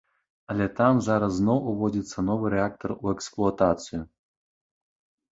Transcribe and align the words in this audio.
Але 0.51 0.67
там 0.77 1.01
зараз 1.07 1.33
зноў 1.39 1.59
уводзіцца 1.71 2.23
новы 2.29 2.45
рэактар 2.53 2.89
у 2.95 3.05
эксплуатацыю. 3.11 4.01